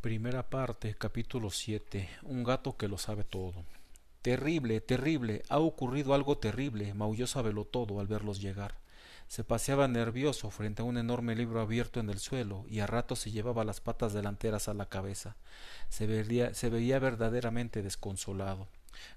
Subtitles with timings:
[0.00, 2.08] Primera parte, capítulo 7.
[2.22, 3.64] Un gato que lo sabe todo.
[4.22, 7.26] Terrible, terrible, ha ocurrido algo terrible, maulló
[7.64, 8.76] todo al verlos llegar.
[9.26, 13.16] Se paseaba nervioso frente a un enorme libro abierto en el suelo y a rato
[13.16, 15.34] se llevaba las patas delanteras a la cabeza.
[15.88, 18.68] Se veía, se veía verdaderamente desconsolado.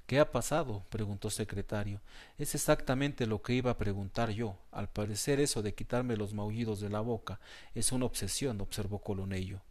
[0.08, 0.86] ¿Qué ha pasado?
[0.90, 2.02] preguntó secretario.
[2.40, 4.58] Es exactamente lo que iba a preguntar yo.
[4.72, 7.40] Al parecer eso de quitarme los maullidos de la boca
[7.76, 9.62] es una obsesión, observó Colonello.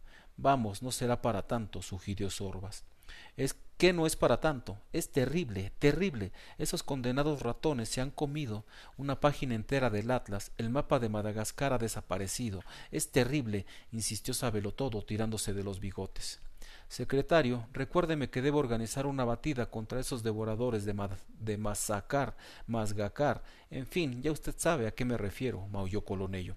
[0.41, 2.85] Vamos, no será para tanto, sugirió Sorbas.
[3.35, 6.31] Es que no es para tanto, es terrible, terrible.
[6.57, 8.63] Esos condenados ratones se han comido
[8.95, 12.63] una página entera del Atlas, el mapa de Madagascar ha desaparecido.
[12.89, 16.39] Es terrible, insistió Sabelotodo tirándose de los bigotes.
[16.87, 20.95] Secretario, recuérdeme que debo organizar una batida contra esos devoradores de,
[21.37, 23.43] de Mazacar, Mazgacar.
[23.71, 26.55] En fin, ya usted sabe a qué me refiero, maulló Colonello.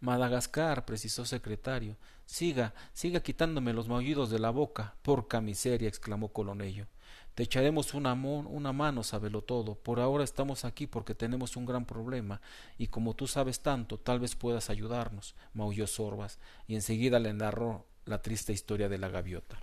[0.00, 1.96] Madagascar, precisó secretario.
[2.24, 4.94] Siga, siga quitándome los maullidos de la boca.
[5.02, 6.86] Porca miseria, exclamó Colonello.
[7.34, 9.76] Te echaremos una, una mano, sábelo todo.
[9.76, 12.40] Por ahora estamos aquí porque tenemos un gran problema,
[12.78, 17.86] y como tú sabes tanto, tal vez puedas ayudarnos, maulló Sorbas, y enseguida le narró
[18.06, 19.56] la triste historia de la gaviota.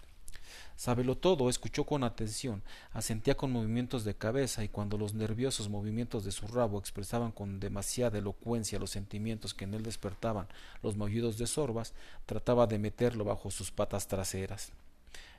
[0.75, 6.25] Sábelo todo, escuchó con atención, asentía con movimientos de cabeza y cuando los nerviosos movimientos
[6.25, 10.47] de su rabo expresaban con demasiada elocuencia los sentimientos que en él despertaban
[10.83, 11.93] los maullidos de Sorbas,
[12.25, 14.73] trataba de meterlo bajo sus patas traseras.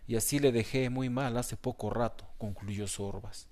[0.09, 3.49] Y así le dejé muy mal hace poco rato, concluyó Sorbas.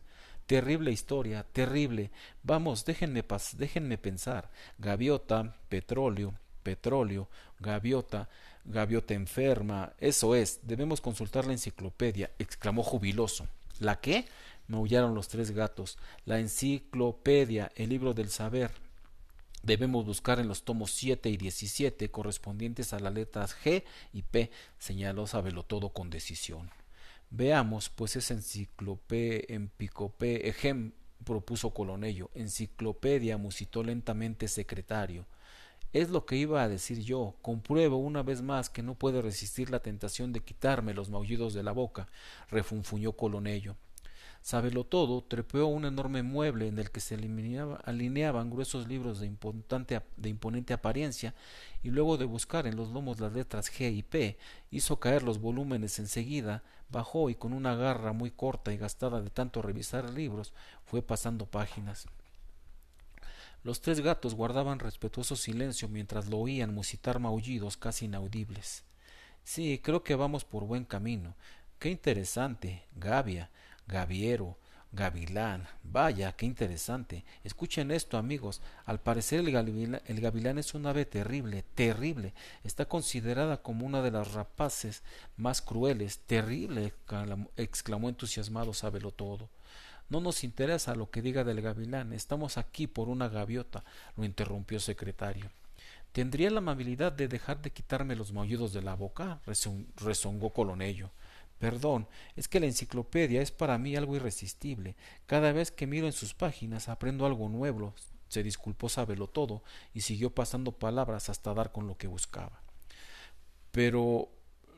[0.46, 2.10] Terrible historia, terrible.
[2.42, 3.24] Vamos, déjenme,
[3.56, 4.50] déjenme pensar.
[4.78, 7.28] Gaviota, petróleo, petróleo,
[7.60, 8.28] gaviota,
[8.64, 9.92] gaviota enferma.
[10.00, 13.46] Eso es, debemos consultar la enciclopedia, exclamó jubiloso.
[13.78, 14.26] ¿La qué?
[14.66, 15.98] maullaron los tres gatos.
[16.24, 18.70] La enciclopedia, el libro del saber.
[19.62, 24.50] Debemos buscar en los tomos siete y diecisiete correspondientes a las letras G y P,
[24.78, 25.24] señaló
[25.66, 26.70] todo con decisión.
[27.30, 30.92] Veamos, pues es enciclopedia, empicopé, ejem,
[31.24, 32.30] propuso Colonello.
[32.34, 35.24] Enciclopedia, musitó lentamente secretario.
[35.94, 37.36] Es lo que iba a decir yo.
[37.40, 41.62] Compruebo una vez más que no puede resistir la tentación de quitarme los maullidos de
[41.62, 42.08] la boca,
[42.50, 43.76] refunfuñó Colonello.
[44.42, 50.28] Sábelo todo, trepeó un enorme mueble en el que se alineaban gruesos libros de, de
[50.28, 51.32] imponente apariencia
[51.84, 54.36] y luego de buscar en los lomos las letras G y P,
[54.72, 59.30] hizo caer los volúmenes enseguida, bajó y con una garra muy corta y gastada de
[59.30, 60.54] tanto revisar libros,
[60.84, 62.08] fue pasando páginas.
[63.64, 68.84] Los tres gatos guardaban respetuoso silencio mientras lo oían musitar maullidos casi inaudibles.
[69.42, 71.34] Sí, creo que vamos por buen camino.
[71.78, 72.82] Qué interesante.
[72.94, 73.50] Gavia,
[73.86, 74.58] Gaviero,
[74.92, 75.66] Gavilán.
[75.82, 77.24] Vaya, qué interesante.
[77.42, 78.60] Escuchen esto, amigos.
[78.84, 79.50] Al parecer el
[80.20, 82.34] gavilán, es un ave terrible, terrible.
[82.64, 85.02] Está considerada como una de las rapaces
[85.38, 86.18] más crueles.
[86.26, 86.92] Terrible,
[87.56, 88.72] exclamó entusiasmado
[89.10, 89.48] todo.
[90.08, 93.84] No nos interesa lo que diga del gavilán, estamos aquí por una gaviota,
[94.16, 95.50] lo interrumpió secretario.
[96.12, 99.40] ¿Tendría la amabilidad de dejar de quitarme los maullidos de la boca?
[99.96, 101.10] rezongó Colonello.
[101.58, 102.06] Perdón,
[102.36, 104.96] es que la enciclopedia es para mí algo irresistible.
[105.26, 107.94] Cada vez que miro en sus páginas aprendo algo nuevo.
[108.28, 112.60] Se disculpó Sábelo todo y siguió pasando palabras hasta dar con lo que buscaba.
[113.70, 114.28] Pero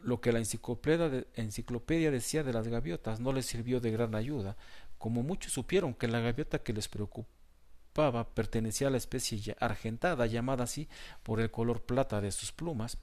[0.07, 4.57] lo que la enciclopedia, decía de las gaviotas no le sirvió de gran ayuda,
[4.99, 10.63] como muchos supieron que la gaviota que les preocupaba pertenecía a la especie argentada, llamada
[10.63, 10.89] así
[11.25, 12.99] por el color plata de sus plumas,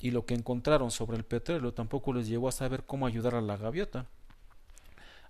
[0.00, 3.42] y lo que encontraron sobre el petróleo tampoco les llevó a saber cómo ayudar a
[3.42, 4.06] la gaviota,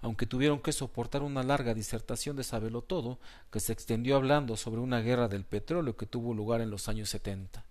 [0.01, 3.19] aunque tuvieron que soportar una larga disertación de sabelo todo,
[3.51, 7.11] que se extendió hablando sobre una guerra del petróleo que tuvo lugar en los años
[7.11, 7.65] setenta.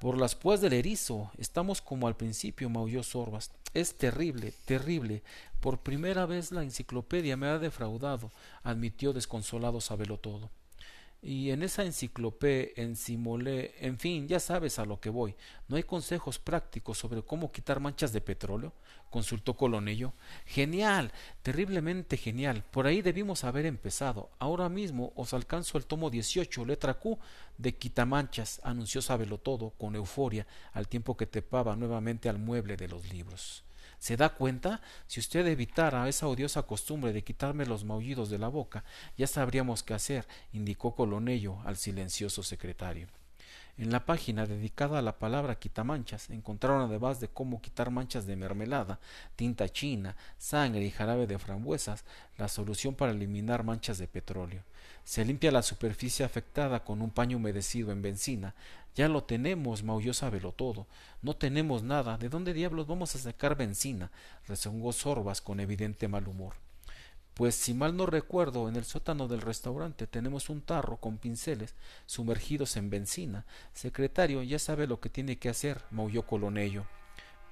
[0.00, 3.50] Por las púas del erizo, estamos como al principio, maulló Sorbas.
[3.74, 5.24] Es terrible, terrible.
[5.60, 8.30] Por primera vez la enciclopedia me ha defraudado,
[8.62, 9.80] admitió desconsolado
[10.18, 10.50] todo
[11.20, 15.34] y en esa enciclopedia, en Simolé, en fin, ya sabes a lo que voy.
[15.66, 18.72] ¿No hay consejos prácticos sobre cómo quitar manchas de petróleo?
[19.10, 20.12] consultó Colonello.
[20.46, 21.12] Genial,
[21.42, 22.64] terriblemente genial.
[22.70, 24.30] Por ahí debimos haber empezado.
[24.38, 27.18] Ahora mismo os alcanzo el tomo 18, letra Q,
[27.56, 29.00] de Quitamanchas, anunció
[29.38, 33.67] todo con euforia, al tiempo que tepaba nuevamente al mueble de los libros.
[33.98, 34.80] ¿Se da cuenta?
[35.06, 38.84] Si usted evitara esa odiosa costumbre de quitarme los maullidos de la boca,
[39.16, 43.08] ya sabríamos qué hacer, indicó Colonello al silencioso secretario.
[43.78, 48.34] En la página dedicada a la palabra quitamanchas encontraron además de cómo quitar manchas de
[48.34, 48.98] mermelada,
[49.36, 52.04] tinta china, sangre y jarabe de frambuesas,
[52.38, 54.64] la solución para eliminar manchas de petróleo.
[55.04, 58.56] Se limpia la superficie afectada con un paño humedecido en benzina.
[58.96, 60.88] Ya lo tenemos, maulló Sabelo todo.
[61.22, 62.18] No tenemos nada.
[62.18, 64.10] ¿De dónde diablos vamos a sacar benzina?
[64.48, 66.54] rezongó Sorbas con evidente mal humor.
[67.38, 71.76] Pues si mal no recuerdo, en el sótano del restaurante tenemos un tarro con pinceles
[72.04, 73.46] sumergidos en benzina.
[73.74, 76.84] Secretario, ya sabe lo que tiene que hacer, maulló Colonello.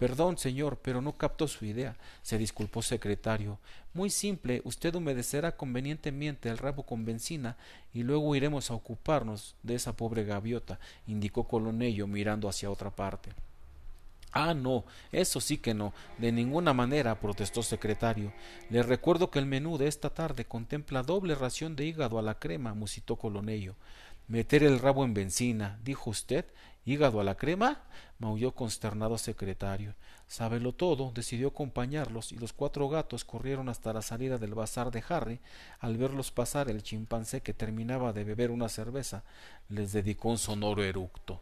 [0.00, 3.60] Perdón, señor, pero no captó su idea, se disculpó secretario.
[3.94, 7.56] Muy simple, usted humedecerá convenientemente el rabo con benzina
[7.94, 13.30] y luego iremos a ocuparnos de esa pobre gaviota, indicó Colonello mirando hacia otra parte.
[14.38, 18.34] Ah, no, eso sí que no, de ninguna manera, protestó secretario.
[18.68, 22.38] Le recuerdo que el menú de esta tarde contempla doble ración de hígado a la
[22.38, 23.76] crema, musitó Colonello.
[24.28, 26.44] Meter el rabo en benzina, dijo usted,
[26.84, 27.80] ¿Hígado a la crema?
[28.18, 29.94] maulló consternado secretario.
[30.26, 35.02] Sábelo todo, decidió acompañarlos, y los cuatro gatos corrieron hasta la salida del bazar de
[35.08, 35.40] Harry.
[35.80, 39.24] Al verlos pasar, el chimpancé, que terminaba de beber una cerveza,
[39.70, 41.40] les dedicó un sonoro eructo.